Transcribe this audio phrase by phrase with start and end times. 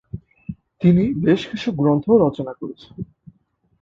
[0.81, 2.79] তিনি বেশ কিছু গ্রন্থও রচনা করেন।